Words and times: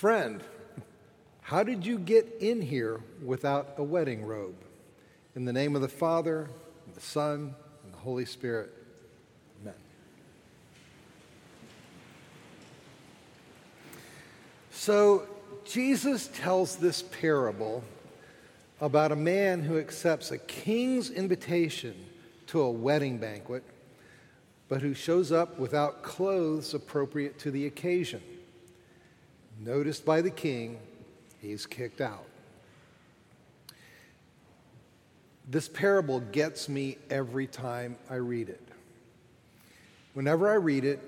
Friend, 0.00 0.42
how 1.42 1.62
did 1.62 1.84
you 1.84 1.98
get 1.98 2.38
in 2.40 2.62
here 2.62 3.02
without 3.22 3.74
a 3.76 3.82
wedding 3.82 4.24
robe? 4.24 4.54
In 5.36 5.44
the 5.44 5.52
name 5.52 5.76
of 5.76 5.82
the 5.82 5.88
Father, 5.88 6.48
and 6.86 6.94
the 6.94 7.02
Son, 7.02 7.54
and 7.84 7.92
the 7.92 7.98
Holy 7.98 8.24
Spirit. 8.24 8.72
Amen. 9.60 9.74
So, 14.70 15.28
Jesus 15.66 16.28
tells 16.28 16.76
this 16.76 17.02
parable 17.02 17.84
about 18.80 19.12
a 19.12 19.16
man 19.16 19.62
who 19.62 19.78
accepts 19.78 20.30
a 20.30 20.38
king's 20.38 21.10
invitation 21.10 21.94
to 22.46 22.62
a 22.62 22.70
wedding 22.70 23.18
banquet, 23.18 23.64
but 24.66 24.80
who 24.80 24.94
shows 24.94 25.30
up 25.30 25.58
without 25.58 26.02
clothes 26.02 26.72
appropriate 26.72 27.38
to 27.40 27.50
the 27.50 27.66
occasion. 27.66 28.22
Noticed 29.64 30.06
by 30.06 30.22
the 30.22 30.30
king, 30.30 30.78
he's 31.40 31.66
kicked 31.66 32.00
out. 32.00 32.24
This 35.48 35.68
parable 35.68 36.20
gets 36.20 36.68
me 36.68 36.96
every 37.10 37.46
time 37.46 37.98
I 38.08 38.16
read 38.16 38.48
it. 38.48 38.66
Whenever 40.14 40.48
I 40.48 40.54
read 40.54 40.84
it, 40.84 41.00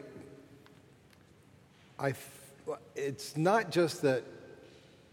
I, 1.98 2.14
it's 2.94 3.36
not 3.36 3.70
just 3.70 4.02
that 4.02 4.24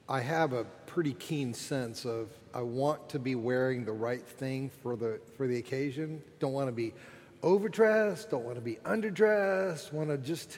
I 0.09 0.21
have 0.21 0.53
a 0.53 0.65
pretty 0.85 1.13
keen 1.13 1.53
sense 1.53 2.05
of 2.05 2.29
I 2.53 2.61
want 2.61 3.07
to 3.09 3.19
be 3.19 3.35
wearing 3.35 3.85
the 3.85 3.91
right 3.91 4.25
thing 4.25 4.71
for 4.81 4.95
the, 4.95 5.19
for 5.37 5.47
the 5.47 5.57
occasion. 5.57 6.21
Don't 6.39 6.53
want 6.53 6.67
to 6.67 6.73
be 6.73 6.93
overdressed, 7.43 8.31
don't 8.31 8.43
want 8.43 8.55
to 8.55 8.61
be 8.61 8.75
underdressed, 8.77 9.93
want 9.93 10.09
to 10.09 10.17
just, 10.17 10.57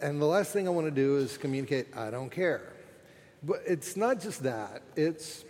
and 0.00 0.20
the 0.20 0.26
last 0.26 0.52
thing 0.52 0.66
I 0.66 0.70
want 0.70 0.86
to 0.86 0.90
do 0.90 1.16
is 1.16 1.38
communicate, 1.38 1.96
I 1.96 2.10
don't 2.10 2.30
care. 2.30 2.72
But 3.42 3.62
it's 3.66 3.96
not 3.96 4.20
just 4.20 4.42
that, 4.42 4.82
it's, 4.96 5.44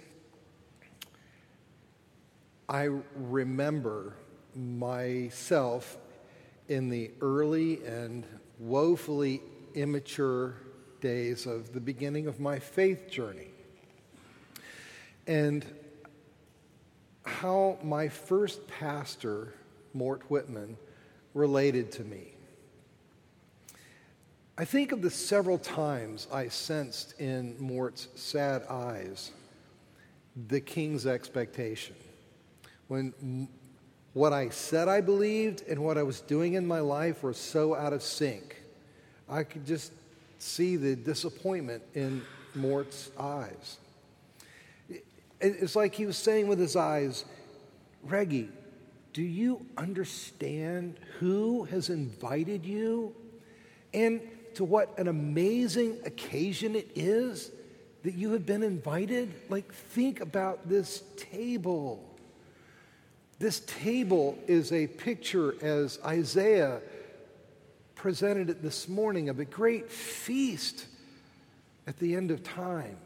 I 2.69 2.88
remember 3.14 4.16
myself 4.55 5.97
in 6.69 6.88
the 6.88 7.11
early 7.20 7.84
and 7.84 8.27
woefully 8.58 9.42
immature 9.75 10.56
days 11.00 11.47
of 11.47 11.72
the 11.72 11.81
beginning 11.81 12.27
of 12.27 12.41
my 12.41 12.58
faith 12.58 13.10
journey 13.10 13.50
and 15.27 15.64
how 17.25 17.78
my 17.83 18.08
first 18.08 18.66
pastor, 18.66 19.55
Mort 19.92 20.22
Whitman, 20.31 20.77
related 21.34 21.92
to 21.92 22.05
me. 22.05 22.35
I 24.58 24.64
think 24.64 24.92
of 24.92 25.02
the 25.02 25.10
several 25.10 25.58
times 25.58 26.28
I 26.32 26.48
sensed 26.48 27.20
in 27.20 27.56
Mort's 27.60 28.08
sad 28.14 28.62
eyes 28.70 29.32
the 30.48 30.60
king's 30.60 31.06
expectation. 31.06 31.94
When 32.88 33.48
what 34.14 34.32
I 34.32 34.48
said 34.48 34.88
I 34.88 35.02
believed 35.02 35.62
and 35.68 35.84
what 35.84 35.98
I 35.98 36.02
was 36.02 36.22
doing 36.22 36.54
in 36.54 36.66
my 36.66 36.80
life 36.80 37.22
were 37.22 37.34
so 37.34 37.74
out 37.74 37.92
of 37.92 38.02
sync, 38.02 38.62
I 39.28 39.44
could 39.44 39.66
just 39.66 39.92
see 40.38 40.76
the 40.76 40.96
disappointment 40.96 41.82
in 41.92 42.22
Mort's 42.54 43.10
eyes. 43.18 43.76
It's 45.38 45.76
like 45.76 45.94
he 45.94 46.06
was 46.06 46.16
saying 46.16 46.48
with 46.48 46.58
his 46.58 46.76
eyes, 46.76 47.26
Reggie, 48.02 48.48
do 49.12 49.22
you 49.22 49.66
understand 49.76 50.98
who 51.18 51.64
has 51.64 51.91
invited 51.91 52.64
you? 52.64 53.14
And 53.92 54.22
to 54.56 54.64
what 54.64 54.98
an 54.98 55.06
amazing 55.06 55.98
occasion 56.06 56.74
it 56.74 56.90
is 56.94 57.50
that 58.04 58.14
you 58.14 58.32
have 58.32 58.46
been 58.46 58.62
invited? 58.62 59.34
Like, 59.50 59.70
think 59.70 60.20
about 60.20 60.66
this 60.66 61.02
table. 61.16 62.02
This 63.38 63.60
table 63.60 64.38
is 64.47 64.72
a 64.72 64.86
picture, 64.86 65.54
as 65.62 65.98
Isaiah 66.06 66.81
presented 67.97 68.48
it 68.48 68.62
this 68.62 68.88
morning, 68.88 69.28
of 69.28 69.41
a 69.41 69.44
great 69.44 69.91
feast 69.91 70.86
at 71.86 71.98
the 71.98 72.14
end 72.14 72.31
of 72.31 72.42
time. 72.42 72.97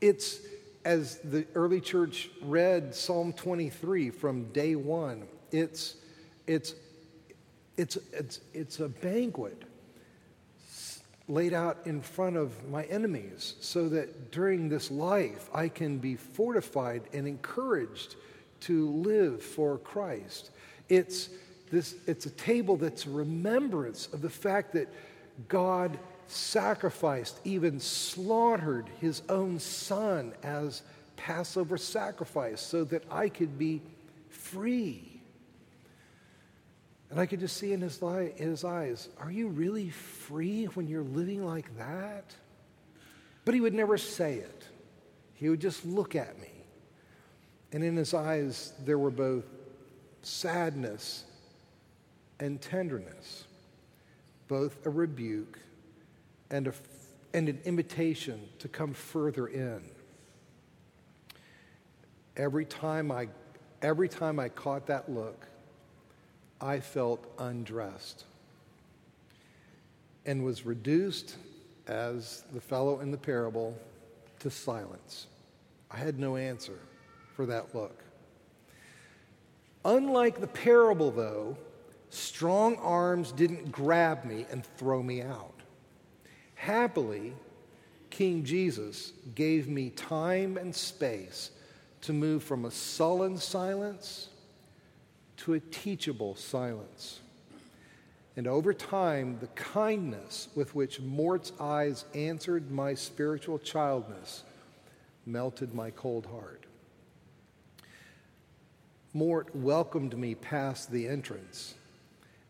It's 0.00 0.40
as 0.86 1.18
the 1.18 1.46
early 1.54 1.82
church 1.82 2.30
read 2.40 2.94
Psalm 2.94 3.34
23 3.34 4.08
from 4.08 4.44
day 4.52 4.76
one, 4.76 5.26
it's, 5.52 5.96
it's, 6.46 6.74
it's, 7.76 7.98
it's, 8.14 8.40
it's 8.54 8.80
a 8.80 8.88
banquet 8.88 9.64
laid 11.30 11.54
out 11.54 11.78
in 11.84 12.02
front 12.02 12.36
of 12.36 12.68
my 12.68 12.84
enemies 12.84 13.54
so 13.60 13.88
that 13.88 14.30
during 14.32 14.68
this 14.68 14.90
life 14.90 15.48
I 15.54 15.68
can 15.68 15.98
be 15.98 16.16
fortified 16.16 17.02
and 17.12 17.26
encouraged 17.26 18.16
to 18.62 18.90
live 18.90 19.42
for 19.42 19.78
Christ. 19.78 20.50
It's, 20.88 21.30
this, 21.70 21.94
it's 22.06 22.26
a 22.26 22.30
table 22.30 22.76
that's 22.76 23.06
a 23.06 23.10
remembrance 23.10 24.08
of 24.12 24.22
the 24.22 24.30
fact 24.30 24.72
that 24.74 24.88
God 25.48 25.98
sacrificed, 26.26 27.40
even 27.44 27.80
slaughtered 27.80 28.88
his 29.00 29.22
own 29.28 29.58
son 29.58 30.34
as 30.42 30.82
Passover 31.16 31.76
sacrifice 31.76 32.60
so 32.60 32.84
that 32.84 33.04
I 33.10 33.28
could 33.28 33.58
be 33.58 33.82
free. 34.28 35.19
And 37.10 37.18
I 37.18 37.26
could 37.26 37.40
just 37.40 37.56
see 37.56 37.72
in 37.72 37.80
his, 37.80 38.00
li- 38.02 38.32
in 38.36 38.50
his 38.50 38.64
eyes, 38.64 39.08
Are 39.18 39.30
you 39.30 39.48
really 39.48 39.90
free 39.90 40.66
when 40.66 40.86
you're 40.86 41.02
living 41.02 41.44
like 41.44 41.76
that? 41.76 42.34
But 43.44 43.54
he 43.54 43.60
would 43.60 43.74
never 43.74 43.98
say 43.98 44.34
it. 44.36 44.64
He 45.34 45.48
would 45.48 45.60
just 45.60 45.84
look 45.84 46.14
at 46.14 46.40
me. 46.40 46.52
And 47.72 47.82
in 47.82 47.96
his 47.96 48.14
eyes, 48.14 48.72
there 48.84 48.98
were 48.98 49.10
both 49.10 49.44
sadness 50.22 51.24
and 52.38 52.60
tenderness, 52.60 53.44
both 54.48 54.86
a 54.86 54.90
rebuke 54.90 55.58
and, 56.50 56.72
and 57.32 57.48
an 57.48 57.60
invitation 57.64 58.40
to 58.58 58.68
come 58.68 58.92
further 58.92 59.46
in. 59.46 59.82
Every 62.36 62.64
time, 62.64 63.10
I, 63.10 63.28
every 63.82 64.08
time 64.08 64.38
I 64.38 64.48
caught 64.48 64.86
that 64.86 65.10
look, 65.10 65.46
I 66.60 66.80
felt 66.80 67.24
undressed 67.38 68.24
and 70.26 70.44
was 70.44 70.66
reduced, 70.66 71.36
as 71.86 72.44
the 72.52 72.60
fellow 72.60 73.00
in 73.00 73.10
the 73.10 73.18
parable, 73.18 73.76
to 74.40 74.50
silence. 74.50 75.26
I 75.90 75.96
had 75.96 76.18
no 76.18 76.36
answer 76.36 76.78
for 77.34 77.46
that 77.46 77.74
look. 77.74 78.02
Unlike 79.84 80.40
the 80.40 80.46
parable, 80.46 81.10
though, 81.10 81.56
strong 82.10 82.76
arms 82.76 83.32
didn't 83.32 83.72
grab 83.72 84.24
me 84.24 84.46
and 84.50 84.64
throw 84.64 85.02
me 85.02 85.22
out. 85.22 85.54
Happily, 86.54 87.32
King 88.10 88.44
Jesus 88.44 89.12
gave 89.34 89.68
me 89.68 89.90
time 89.90 90.58
and 90.58 90.74
space 90.74 91.50
to 92.02 92.12
move 92.12 92.42
from 92.42 92.64
a 92.64 92.70
sullen 92.70 93.36
silence 93.36 94.29
to 95.40 95.54
a 95.54 95.60
teachable 95.60 96.34
silence. 96.34 97.20
And 98.36 98.46
over 98.46 98.72
time, 98.72 99.38
the 99.40 99.48
kindness 99.48 100.48
with 100.54 100.74
which 100.74 101.00
Mort's 101.00 101.52
eyes 101.58 102.04
answered 102.14 102.70
my 102.70 102.94
spiritual 102.94 103.58
childness 103.58 104.44
melted 105.26 105.74
my 105.74 105.90
cold 105.90 106.26
heart. 106.26 106.64
Mort 109.12 109.54
welcomed 109.54 110.16
me 110.16 110.34
past 110.34 110.90
the 110.90 111.08
entrance 111.08 111.74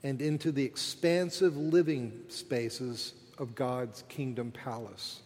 and 0.02 0.20
into 0.20 0.52
the 0.52 0.64
expansive 0.64 1.56
living 1.56 2.12
spaces 2.28 3.14
of 3.38 3.54
God's 3.54 4.04
kingdom 4.08 4.50
palace. 4.50 5.20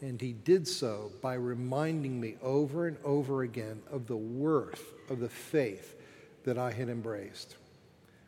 And 0.00 0.20
he 0.20 0.32
did 0.32 0.66
so 0.66 1.12
by 1.20 1.34
reminding 1.34 2.20
me 2.20 2.36
over 2.42 2.86
and 2.86 2.96
over 3.04 3.42
again 3.42 3.82
of 3.90 4.06
the 4.06 4.16
worth 4.16 4.92
of 5.08 5.20
the 5.20 5.28
faith 5.28 5.96
that 6.44 6.58
I 6.58 6.72
had 6.72 6.88
embraced, 6.88 7.56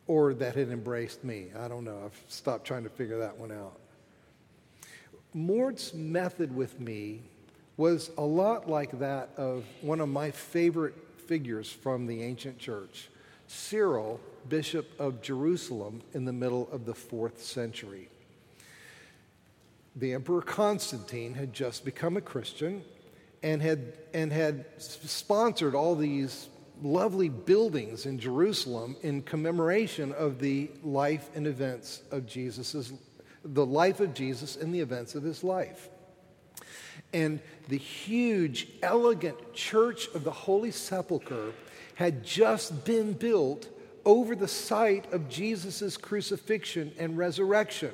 or 0.07 0.35
that 0.35 0.55
had 0.55 0.71
embraced 0.71 1.25
me. 1.25 1.49
I 1.59 1.69
don't 1.69 1.85
know. 1.85 2.03
I've 2.05 2.21
stopped 2.29 2.67
trying 2.67 2.85
to 2.85 2.91
figure 2.91 3.19
that 3.19 3.37
one 3.37 3.53
out. 3.53 3.79
Mort's 5.33 5.95
method 5.95 6.55
with 6.55 6.79
me 6.79 7.23
was 7.77 8.11
a 8.17 8.23
lot 8.23 8.69
like 8.69 8.99
that 9.01 9.31
of 9.37 9.65
one 9.81 10.01
of 10.01 10.09
my 10.09 10.31
favorite 10.31 10.95
figures 11.27 11.71
from 11.71 12.07
the 12.07 12.23
ancient 12.23 12.59
church, 12.59 13.09
Cyril, 13.49 14.21
Bishop 14.49 14.89
of 15.01 15.23
Jerusalem, 15.23 16.03
in 16.13 16.25
the 16.25 16.33
middle 16.33 16.69
of 16.71 16.87
the 16.87 16.95
fourth 16.95 17.43
century 17.43 18.09
the 19.97 20.13
Emperor 20.13 20.43
Constantine 20.43 21.35
had 21.35 21.53
just 21.53 21.85
become 21.85 22.17
a 22.17 22.21
Christian 22.21 22.83
and 23.43 23.63
had, 23.63 23.93
and 24.13 24.33
had 24.33 24.65
sponsored 24.79 25.75
all 25.75 25.95
these 25.95 26.49
lovely 26.83 27.29
buildings 27.29 28.07
in 28.07 28.19
Jerusalem 28.19 28.97
in 29.03 29.23
commemoration 29.23 30.13
of 30.13 30.39
the 30.39 30.71
life 30.83 31.31
and 31.35 31.47
events 31.47 32.03
of 32.11 32.27
Jesus' 32.27 32.93
the 33.45 33.67
life 33.67 34.01
of 34.01 34.15
Jesus 34.15 34.57
and 34.57 34.75
the 34.75 34.81
events 34.81 35.15
of 35.15 35.23
his 35.23 35.45
life. 35.45 35.91
And 37.13 37.41
the 37.69 37.79
huge, 37.79 38.69
elegant 38.83 39.53
church 39.53 40.09
of 40.15 40.25
the 40.25 40.33
Holy 40.33 40.71
Sepulchre 40.71 41.53
had 41.95 42.25
just 42.25 42.85
been 42.85 43.13
built 43.13 43.69
over 44.05 44.35
the 44.35 44.49
site 44.49 45.13
of 45.13 45.29
Jesus' 45.29 45.97
crucifixion 45.97 46.93
and 46.99 47.17
resurrection, 47.17 47.93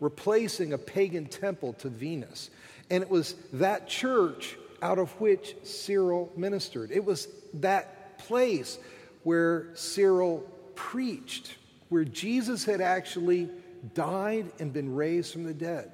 replacing 0.00 0.72
a 0.72 0.78
pagan 0.78 1.26
temple 1.26 1.74
to 1.74 1.88
Venus. 1.88 2.50
And 2.90 3.02
it 3.02 3.10
was 3.10 3.34
that 3.54 3.88
church 3.88 4.56
out 4.82 4.98
of 4.98 5.10
which 5.20 5.56
Cyril 5.62 6.32
ministered. 6.36 6.90
It 6.90 7.04
was 7.04 7.28
that 7.54 8.03
place 8.26 8.78
where 9.22 9.68
Cyril 9.74 10.40
preached, 10.74 11.54
where 11.88 12.04
Jesus 12.04 12.64
had 12.64 12.80
actually 12.80 13.50
died 13.94 14.50
and 14.58 14.72
been 14.72 14.94
raised 14.94 15.32
from 15.32 15.44
the 15.44 15.54
dead. 15.54 15.92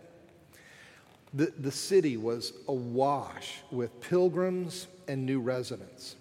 The, 1.35 1.53
the 1.59 1.71
city 1.71 2.17
was 2.17 2.53
awash 2.67 3.59
with 3.71 4.01
pilgrims 4.01 4.87
and 5.07 5.25
new 5.25 5.41
residents. 5.41 6.17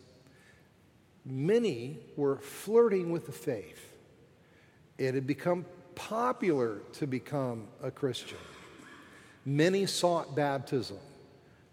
Many 1.26 1.98
were 2.16 2.38
flirting 2.38 3.12
with 3.12 3.26
the 3.26 3.32
faith. 3.32 3.94
It 4.98 5.16
had 5.16 5.26
become 5.26 5.66
popular 5.96 6.80
to 6.94 7.08
become 7.08 7.68
a 7.84 7.92
Christian. 7.92 8.38
Many 9.46 9.86
sought 9.86 10.36
baptism, 10.36 10.98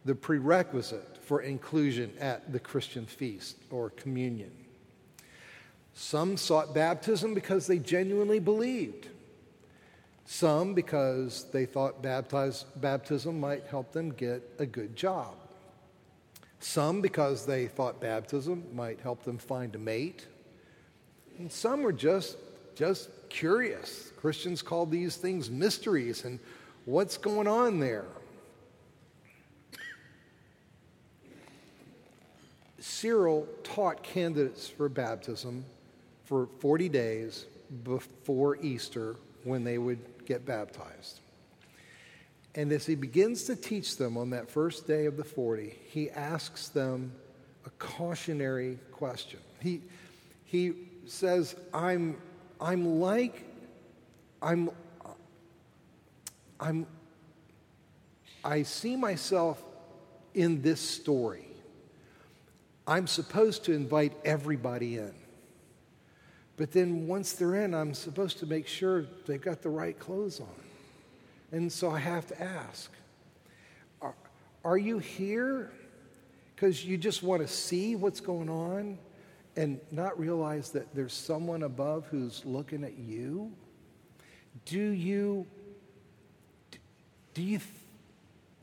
the 0.05 0.15
prerequisite 0.15 1.16
for 1.27 1.43
inclusion 1.43 2.13
at 2.21 2.53
the 2.53 2.61
Christian 2.61 3.05
feast 3.05 3.57
or 3.71 3.91
communion. 3.91 4.53
Some 5.93 6.37
sought 6.37 6.73
baptism 6.73 7.35
because 7.35 7.67
they 7.67 7.81
genuinely 7.81 8.39
believed. 8.39 9.09
Some 10.25 10.73
because 10.73 11.47
they 11.53 11.67
thought 11.67 12.01
baptism 12.01 13.41
might 13.41 13.65
help 13.67 13.93
them 13.93 14.11
get 14.11 14.43
a 14.61 14.67
good 14.67 14.95
job. 14.95 15.35
Some 16.61 17.01
because 17.01 17.45
they 17.45 17.67
thought 17.67 18.01
baptism 18.01 18.65
might 18.73 19.01
help 19.01 19.25
them 19.25 19.39
find 19.39 19.75
a 19.75 19.79
mate. 19.79 20.27
And 21.39 21.51
some 21.51 21.83
were 21.83 21.93
just, 21.93 22.37
just 22.77 23.11
curious. 23.29 24.13
Christians 24.17 24.63
call 24.63 24.87
these 24.87 25.17
things 25.17 25.51
mysteries 25.51 26.25
and 26.25 26.39
what's 26.85 27.17
going 27.17 27.49
on 27.49 27.81
there. 27.81 28.07
Cyril 32.97 33.47
taught 33.63 34.03
candidates 34.03 34.71
for 34.71 34.89
baptism 34.89 35.67
for 36.25 36.49
40 36.61 36.89
days 36.89 37.45
before 37.85 38.57
Easter 38.63 39.17
when 39.45 39.65
they 39.65 39.77
would 39.77 39.99
get 40.25 40.47
baptized. 40.47 41.21
And 42.55 42.73
as 42.73 42.87
he 42.87 42.95
begins 42.95 43.45
to 43.45 43.55
teach 43.55 43.99
them 43.99 44.17
on 44.17 44.31
that 44.31 44.51
first 44.51 44.87
day 44.87 45.05
of 45.05 45.19
the 45.19 45.25
40, 45.25 45.77
he 45.91 46.09
asks 46.11 46.71
them 46.71 47.13
a 47.67 47.71
cautionary 47.79 48.79
question. 48.93 49.41
He, 49.61 49.83
he 50.47 50.73
says, 51.05 51.55
I'm, 51.75 52.17
I'm 52.59 52.99
like, 52.99 53.45
I'm, 54.41 54.71
I'm, 56.59 56.87
I 58.43 58.63
see 58.63 58.97
myself 58.97 59.63
in 60.33 60.63
this 60.63 60.81
story. 60.81 61.47
I'm 62.87 63.07
supposed 63.07 63.65
to 63.65 63.73
invite 63.73 64.13
everybody 64.25 64.99
in. 64.99 65.15
But 66.57 66.73
then 66.73 67.07
once 67.07 67.33
they're 67.33 67.57
in, 67.57 67.75
I'm 67.75 67.93
supposed 67.95 68.39
to 68.39 68.47
make 68.47 68.67
sure 68.67 69.07
they've 69.27 69.41
got 69.41 69.61
the 69.61 69.69
right 69.69 69.99
clothes 69.99 70.41
on. 70.41 70.65
And 71.53 71.71
so 71.71 71.91
I 71.91 71.99
have 71.99 72.27
to 72.29 72.43
ask 72.43 72.91
Are, 74.01 74.15
are 74.65 74.79
you 74.79 74.99
here 74.99 75.73
because 76.55 76.85
you 76.85 76.97
just 76.97 77.23
want 77.23 77.43
to 77.43 77.49
see 77.49 77.97
what's 77.97 78.21
going 78.21 78.49
on 78.49 78.99
and 79.57 79.81
not 79.91 80.19
realize 80.19 80.71
that 80.71 80.95
there's 80.95 81.13
someone 81.13 81.63
above 81.63 82.07
who's 82.07 82.45
looking 82.45 82.85
at 82.85 82.97
you? 82.97 83.53
Do 84.65 84.81
you, 84.81 85.47
do 87.35 87.43
you, 87.43 87.61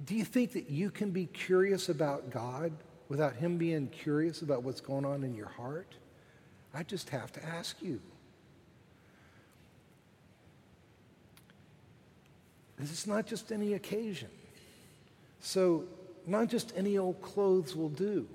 do 0.05 0.15
you 0.15 0.25
think 0.25 0.53
that 0.53 0.69
you 0.69 0.89
can 0.89 1.11
be 1.11 1.27
curious 1.27 1.89
about 1.89 2.31
God 2.31 2.71
without 3.13 3.35
Him 3.35 3.59
being 3.59 3.89
curious 3.89 4.41
about 4.41 4.63
what's 4.63 4.81
going 4.81 5.05
on 5.05 5.23
in 5.23 5.35
your 5.35 5.49
heart? 5.49 5.93
I 6.73 6.81
just 6.81 7.11
have 7.11 7.31
to 7.33 7.45
ask 7.45 7.79
you. 7.79 8.01
This 12.79 12.91
is 12.91 13.05
not 13.05 13.27
just 13.27 13.51
any 13.51 13.75
occasion. 13.75 14.29
So, 15.41 15.83
not 16.25 16.47
just 16.47 16.73
any 16.75 16.97
old 16.97 17.21
clothes 17.21 17.75
will 17.75 17.89
do. 17.89 18.27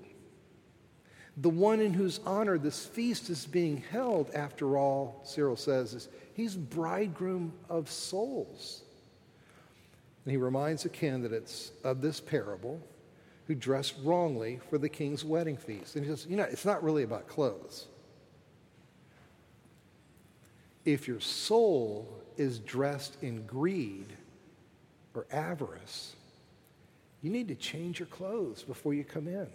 The 1.35 1.49
one 1.49 1.81
in 1.81 1.93
whose 1.93 2.21
honor 2.25 2.57
this 2.57 2.85
feast 2.85 3.29
is 3.29 3.45
being 3.45 3.83
held, 3.91 4.31
after 4.33 4.77
all, 4.77 5.19
Cyril 5.25 5.57
says, 5.57 5.93
is 5.93 6.07
he's 6.35 6.55
bridegroom 6.55 7.51
of 7.67 7.91
souls. 7.91 8.83
And 10.23 10.31
he 10.31 10.37
reminds 10.37 10.83
the 10.83 10.89
candidates 10.89 11.73
of 11.83 11.99
this 11.99 12.21
parable 12.21 12.81
who 13.49 13.55
dressed 13.55 13.95
wrongly 14.05 14.61
for 14.69 14.77
the 14.77 14.87
king's 14.87 15.25
wedding 15.25 15.57
feast. 15.57 15.97
And 15.97 16.05
he 16.05 16.09
says, 16.09 16.25
you 16.29 16.37
know, 16.37 16.43
it's 16.43 16.63
not 16.63 16.81
really 16.81 17.03
about 17.03 17.27
clothes 17.27 17.87
if 20.85 21.07
your 21.07 21.19
soul 21.19 22.07
is 22.37 22.59
dressed 22.59 23.17
in 23.21 23.45
greed 23.45 24.07
or 25.13 25.25
avarice, 25.31 26.15
you 27.21 27.29
need 27.29 27.47
to 27.49 27.55
change 27.55 27.99
your 27.99 28.07
clothes 28.07 28.63
before 28.63 28.93
you 28.93 29.03
come 29.03 29.27
in. 29.27 29.47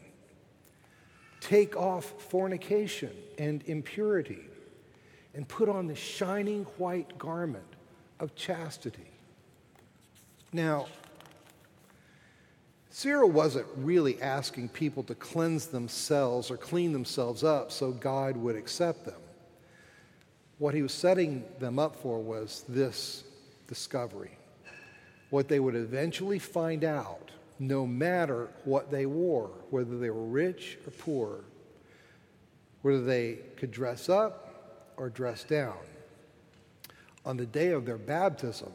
Take 1.41 1.77
off 1.77 2.05
fornication 2.19 3.11
and 3.39 3.63
impurity 3.67 4.45
and 5.35 5.47
put 5.49 5.69
on 5.69 5.87
the 5.87 5.95
shining 5.95 6.65
white 6.79 7.19
garment 7.19 7.65
of 8.21 8.35
chastity. 8.35 9.11
Now, 10.53 10.87
Cyril 12.95 13.29
wasn't 13.29 13.67
really 13.79 14.23
asking 14.23 14.69
people 14.69 15.03
to 15.03 15.17
cleanse 15.17 15.67
themselves 15.67 16.49
or 16.49 16.57
clean 16.57 16.93
themselves 16.93 17.43
up 17.43 17.73
so 17.73 17.91
God 17.91 18.37
would 18.37 18.55
accept 18.55 19.05
them. 19.05 19.21
What 20.59 20.75
he 20.75 20.83
was 20.83 20.93
setting 20.93 21.45
them 21.59 21.81
up 21.81 21.97
for 21.97 22.21
was 22.21 22.65
this 22.69 23.25
discovery. 23.67 24.39
What 25.31 25.49
they 25.49 25.59
would 25.59 25.75
eventually 25.75 26.39
find 26.39 26.85
out, 26.85 27.33
no 27.59 27.85
matter 27.85 28.47
what 28.63 28.93
they 28.93 29.07
wore, 29.07 29.51
whether 29.71 29.99
they 29.99 30.11
were 30.11 30.27
rich 30.27 30.79
or 30.87 30.93
poor, 30.93 31.41
whether 32.83 33.03
they 33.03 33.41
could 33.57 33.73
dress 33.73 34.09
up 34.09 34.93
or 34.97 35.09
dress 35.09 35.43
down. 35.43 35.79
On 37.27 37.37
the 37.37 37.47
day 37.47 37.71
of 37.71 37.87
their 37.87 37.99
baptism, 37.99 38.73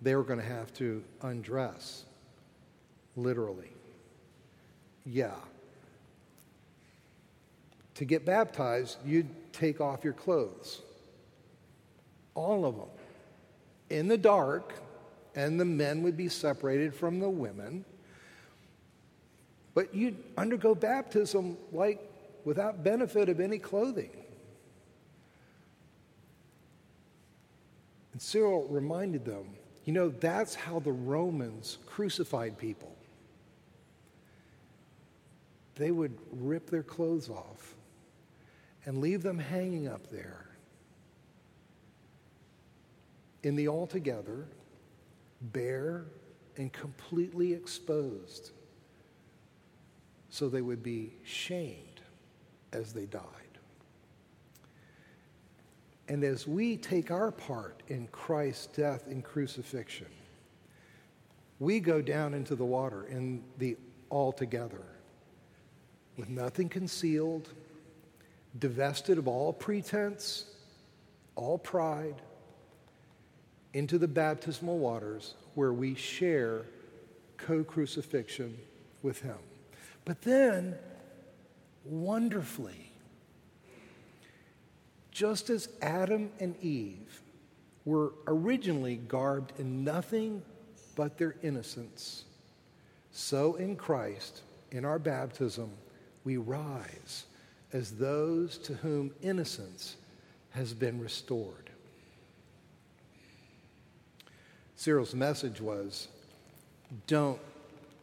they 0.00 0.14
were 0.14 0.22
going 0.22 0.38
to 0.38 0.44
have 0.44 0.72
to 0.74 1.02
undress, 1.22 2.04
literally. 3.16 3.72
Yeah. 5.04 5.34
To 7.94 8.04
get 8.04 8.24
baptized, 8.24 8.98
you'd 9.04 9.28
take 9.52 9.80
off 9.80 10.04
your 10.04 10.14
clothes 10.14 10.82
all 12.34 12.64
of 12.64 12.76
them, 12.76 12.88
in 13.90 14.08
the 14.08 14.16
dark, 14.16 14.74
and 15.34 15.58
the 15.58 15.64
men 15.64 16.02
would 16.02 16.16
be 16.16 16.28
separated 16.28 16.94
from 16.94 17.20
the 17.20 17.28
women. 17.28 17.84
But 19.74 19.94
you'd 19.94 20.16
undergo 20.36 20.74
baptism 20.74 21.56
like 21.72 22.00
without 22.44 22.82
benefit 22.84 23.28
of 23.28 23.40
any 23.40 23.58
clothing. 23.58 24.10
And 28.12 28.20
Cyril 28.20 28.66
reminded 28.68 29.24
them, 29.24 29.46
you 29.84 29.92
know, 29.92 30.10
that's 30.10 30.54
how 30.54 30.78
the 30.78 30.92
Romans 30.92 31.78
crucified 31.86 32.58
people. 32.58 32.94
They 35.74 35.90
would 35.90 36.16
rip 36.30 36.68
their 36.68 36.82
clothes 36.82 37.30
off 37.30 37.74
and 38.84 38.98
leave 38.98 39.22
them 39.22 39.38
hanging 39.38 39.88
up 39.88 40.10
there 40.10 40.46
in 43.42 43.56
the 43.56 43.68
altogether, 43.68 44.46
bare 45.40 46.04
and 46.56 46.72
completely 46.72 47.52
exposed, 47.52 48.52
so 50.30 50.48
they 50.48 50.62
would 50.62 50.82
be 50.82 51.14
shamed 51.24 52.00
as 52.72 52.92
they 52.92 53.06
died. 53.06 53.22
And 56.08 56.24
as 56.24 56.46
we 56.46 56.76
take 56.76 57.10
our 57.10 57.30
part 57.30 57.82
in 57.88 58.06
Christ's 58.08 58.66
death 58.66 59.06
and 59.06 59.24
crucifixion, 59.24 60.08
we 61.58 61.80
go 61.80 62.02
down 62.02 62.34
into 62.34 62.54
the 62.54 62.64
water 62.64 63.04
in 63.04 63.42
the 63.58 63.76
altogether 64.10 64.91
with 66.16 66.28
nothing 66.28 66.68
concealed, 66.68 67.48
divested 68.58 69.18
of 69.18 69.26
all 69.26 69.52
pretense, 69.52 70.44
all 71.34 71.58
pride 71.58 72.20
into 73.74 73.98
the 73.98 74.08
baptismal 74.08 74.78
waters 74.78 75.34
where 75.54 75.72
we 75.72 75.94
share 75.94 76.62
co 77.38 77.64
crucifixion 77.64 78.56
with 79.02 79.20
him. 79.20 79.38
But 80.04 80.22
then, 80.22 80.74
wonderfully, 81.84 82.92
just 85.10 85.50
as 85.50 85.68
Adam 85.80 86.30
and 86.40 86.56
Eve 86.62 87.22
were 87.84 88.12
originally 88.26 88.96
garbed 88.96 89.52
in 89.58 89.84
nothing 89.84 90.42
but 90.96 91.18
their 91.18 91.36
innocence, 91.42 92.24
so 93.10 93.54
in 93.54 93.76
Christ, 93.76 94.42
in 94.70 94.84
our 94.84 94.98
baptism, 94.98 95.70
we 96.24 96.36
rise 96.36 97.24
as 97.72 97.92
those 97.92 98.58
to 98.58 98.74
whom 98.74 99.12
innocence 99.22 99.96
has 100.50 100.74
been 100.74 101.00
restored. 101.00 101.70
Cyril's 104.76 105.14
message 105.14 105.60
was 105.60 106.08
don't 107.06 107.40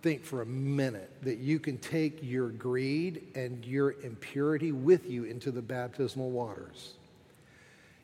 think 0.02 0.24
for 0.24 0.42
a 0.42 0.46
minute 0.46 1.12
that 1.24 1.38
you 1.38 1.60
can 1.60 1.78
take 1.78 2.20
your 2.22 2.50
greed 2.50 3.28
and 3.36 3.66
your 3.66 3.92
impurity 4.02 4.72
with 4.72 5.10
you 5.10 5.26
into 5.26 5.52
the 5.52 5.62
baptismal 5.62 6.32
waters. 6.32 6.94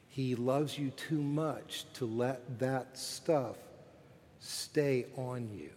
He 0.10 0.36
loves 0.36 0.78
you 0.78 0.92
too 0.92 1.22
much 1.22 1.86
to 1.96 2.06
let 2.06 2.60
that 2.60 2.98
stuff 2.98 3.56
stay 4.40 5.06
on 5.16 5.50
you. 5.54 5.72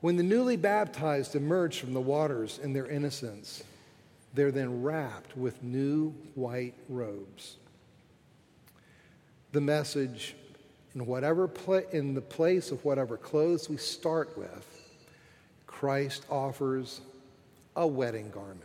When 0.00 0.16
the 0.16 0.22
newly 0.22 0.56
baptized 0.56 1.36
emerge 1.36 1.78
from 1.78 1.92
the 1.92 2.00
waters 2.00 2.58
in 2.62 2.72
their 2.72 2.86
innocence, 2.86 3.62
they're 4.34 4.52
then 4.52 4.82
wrapped 4.82 5.36
with 5.36 5.62
new 5.62 6.10
white 6.34 6.74
robes. 6.88 7.56
The 9.52 9.60
message 9.60 10.34
in 10.94 11.06
whatever 11.06 11.46
pla- 11.46 11.82
in 11.92 12.14
the 12.14 12.20
place 12.20 12.70
of 12.70 12.84
whatever 12.84 13.16
clothes 13.16 13.68
we 13.68 13.76
start 13.76 14.36
with, 14.36 14.66
Christ 15.66 16.24
offers 16.30 17.00
a 17.76 17.86
wedding 17.86 18.30
garment, 18.30 18.64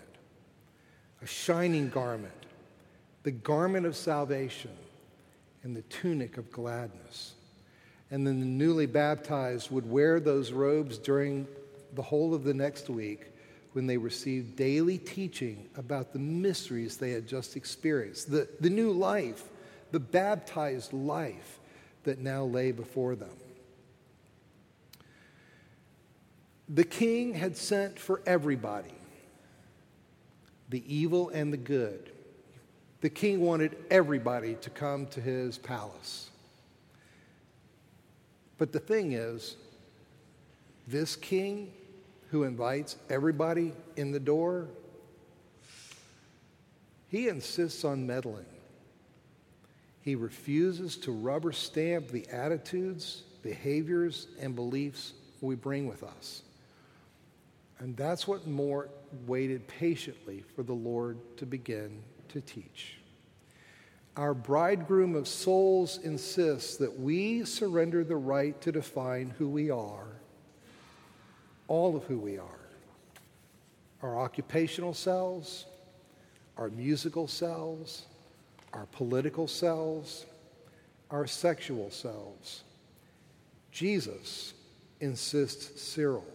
a 1.22 1.25
shining 1.25 1.89
garment, 1.89 2.34
the 3.24 3.32
garment 3.32 3.86
of 3.86 3.96
salvation, 3.96 4.75
and 5.63 5.75
the 5.75 5.82
tunic 5.84 6.38
of 6.38 6.51
gladness. 6.51 7.35
And 8.12 8.26
then 8.26 8.40
the 8.40 8.46
newly 8.46 8.86
baptized 8.86 9.72
would 9.72 9.90
wear 9.90 10.20
those 10.20 10.52
robes 10.52 10.98
during 10.98 11.48
the 11.94 12.02
whole 12.02 12.34
of 12.34 12.44
the 12.44 12.54
next 12.54 12.90
week 12.90 13.32
when 13.74 13.88
they 13.88 13.98
received 13.98 14.56
daily 14.56 14.98
teaching 14.98 15.68
about 15.76 16.14
the 16.14 16.20
mysteries 16.20 16.98
they 16.98 17.12
had 17.12 17.28
just 17.28 17.56
experienced, 17.58 18.32
the, 18.32 18.48
the 18.62 18.70
new 18.70 18.92
life, 18.92 19.44
the 19.92 20.00
baptized 20.00 20.94
life 20.94 21.60
that 22.04 22.20
now 22.20 22.46
lay 22.46 22.72
before 22.72 23.16
them. 23.16 23.36
The 26.70 26.84
king 26.84 27.34
had 27.34 27.58
sent 27.58 28.00
for 28.00 28.22
everybody, 28.26 28.94
the 30.70 30.84
evil 30.88 31.30
and 31.30 31.52
the 31.52 31.58
good. 31.58 32.12
The 33.02 33.10
king 33.10 33.42
wanted 33.42 33.76
everybody 33.92 34.56
to 34.62 34.70
come 34.70 35.06
to 35.08 35.22
his 35.22 35.58
palace. 35.58 36.30
But 38.58 38.72
the 38.72 38.80
thing 38.80 39.14
is, 39.14 39.58
this 40.88 41.16
king 41.16 41.74
who 42.30 42.44
invites 42.44 42.98
everybody 43.10 43.74
in 43.96 44.12
the 44.12 44.20
door, 44.20 44.68
he 47.10 47.28
insists 47.28 47.84
on 47.84 48.06
meddling. 48.06 48.46
He 50.02 50.16
refuses 50.16 50.98
to 50.98 51.12
rubber 51.12 51.52
stamp 51.52 52.10
the 52.10 52.28
attitudes, 52.30 53.24
behaviors, 53.42 54.28
and 54.40 54.56
beliefs 54.56 55.14
we 55.42 55.56
bring 55.56 55.88
with 55.88 56.04
us. 56.04 56.44
And 57.80 57.98
that's 57.98 58.28
what 58.28 58.48
Mort 58.48 58.92
waited 59.26 59.68
patiently 59.68 60.44
for 60.56 60.64
the 60.64 60.74
Lord 60.74 61.18
to 61.38 61.46
begin 61.46 62.02
to 62.30 62.42
teach. 62.42 63.00
Our 64.18 64.34
bridegroom 64.34 65.16
of 65.16 65.28
souls 65.28 66.00
insists 66.02 66.78
that 66.78 67.00
we 67.00 67.44
surrender 67.44 68.04
the 68.04 68.16
right 68.16 68.60
to 68.62 68.72
define 68.72 69.34
who 69.38 69.50
we 69.50 69.70
are, 69.70 70.08
all 71.68 71.96
of 71.96 72.04
who 72.06 72.18
we 72.20 72.38
are 72.38 72.56
our 74.02 74.20
occupational 74.20 74.94
selves, 74.94 75.66
our 76.58 76.70
musical 76.70 77.28
selves, 77.28 78.06
our 78.72 78.86
political 78.92 79.48
selves, 79.48 80.28
our 81.10 81.26
sexual 81.26 81.90
selves. 81.90 82.64
Jesus, 83.72 84.54
insists 85.00 85.82
Cyril, 85.82 86.26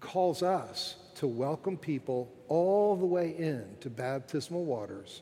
calls 0.00 0.42
us 0.42 0.96
to 1.16 1.26
welcome 1.26 1.76
people 1.76 2.32
all 2.48 2.96
the 2.96 3.04
way 3.04 3.34
in 3.36 3.64
to 3.80 3.90
baptismal 3.90 4.64
waters 4.64 5.20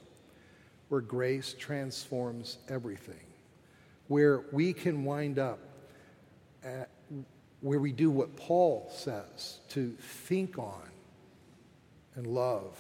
where 0.95 1.01
grace 1.01 1.57
transforms 1.59 2.59
everything, 2.69 3.27
where 4.07 4.45
we 4.53 4.73
can 4.73 5.05
wind 5.05 5.41
up 5.41 5.59
at, 6.63 6.89
where 7.63 7.81
we 7.81 7.91
do 7.91 8.13
what 8.13 8.37
Paul 8.37 8.89
says 8.95 9.59
to 9.71 9.91
think 9.99 10.57
on 10.57 10.89
and 12.15 12.29
love 12.29 12.79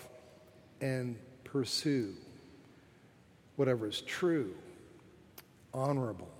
and 0.80 1.16
pursue 1.42 2.14
whatever 3.56 3.88
is 3.88 4.00
true, 4.00 4.54
honorable, 5.72 6.30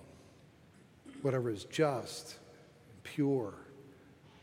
whatever 1.23 1.49
is 1.49 1.65
just, 1.65 2.37
pure, 3.03 3.53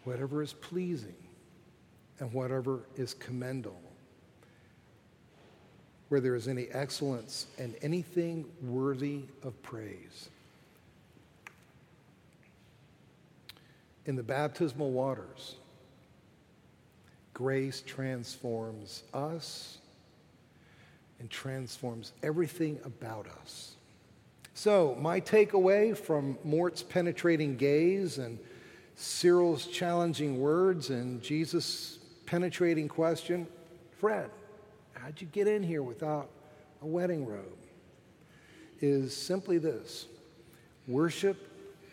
whatever 0.05 0.43
is 0.43 0.53
pleasing, 0.53 1.17
and 2.19 2.31
whatever 2.35 2.81
is 2.97 3.15
commendable. 3.15 3.92
Where 6.13 6.21
there 6.21 6.35
is 6.35 6.47
any 6.47 6.67
excellence 6.73 7.47
and 7.57 7.75
anything 7.81 8.45
worthy 8.61 9.23
of 9.43 9.63
praise. 9.63 10.29
In 14.05 14.17
the 14.17 14.23
baptismal 14.23 14.91
waters, 14.91 15.55
grace 17.33 17.83
transforms 17.87 19.05
us 19.15 19.79
and 21.19 21.31
transforms 21.31 22.13
everything 22.23 22.79
about 22.85 23.27
us. 23.41 23.77
So, 24.53 24.95
my 25.01 25.19
takeaway 25.19 25.97
from 25.97 26.37
Mort's 26.45 26.83
penetrating 26.83 27.57
gaze 27.57 28.19
and 28.19 28.39
Cyril's 28.97 29.67
challenging 29.67 30.43
words 30.43 30.91
and 30.91 31.23
Jesus' 31.23 32.01
penetrating 32.27 32.87
question 32.87 33.47
Friend, 33.99 34.29
how'd 35.03 35.21
you 35.21 35.27
get 35.33 35.49
in 35.49 35.63
here 35.63 35.83
without 35.83 36.31
a 36.81 36.87
wedding 36.87 37.27
robe? 37.27 37.59
Is 38.81 39.17
simply 39.17 39.59
this 39.59 40.07
worship 40.87 41.49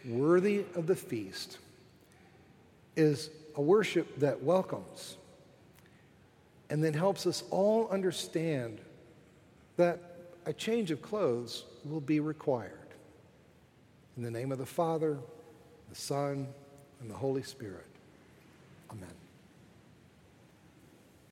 worthy 0.06 0.66
of 0.76 0.88
the 0.88 0.96
feast 0.96 1.58
is 2.96 3.30
a 3.56 3.62
worship 3.62 4.20
that 4.20 4.42
welcomes 4.44 5.18
and 6.70 6.84
then 6.84 6.94
helps 6.94 7.26
us 7.26 7.44
all 7.50 7.88
understand 7.90 8.80
that 9.78 10.00
a 10.46 10.54
change 10.54 10.92
of 10.92 11.02
clothes 11.02 11.66
will 11.86 12.02
be 12.02 12.20
required. 12.20 12.74
In 14.18 14.24
the 14.24 14.32
name 14.32 14.52
of 14.52 14.58
the 14.58 14.66
Father, 14.66 15.18
the 15.90 15.96
Son, 15.96 16.48
and 17.02 17.10
the 17.10 17.16
Holy 17.16 17.44
Spirit. 17.44 17.86
Amen. 18.92 19.10